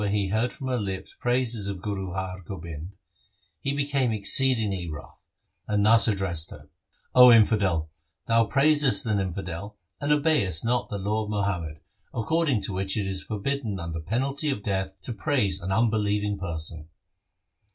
[0.01, 2.93] 44 THE SIKH RELIGION heard from her lips praises of Guru Har Gobind,
[3.59, 5.27] he became exceedingly wroth,
[5.67, 6.71] and thus addressed her:'
[7.13, 7.91] O infidel,
[8.25, 11.81] thou praisest an infidel and obeyest not the law of Muhammad,
[12.15, 16.89] according to which it is forbidden under penalty of death to praise an unbelieving person.'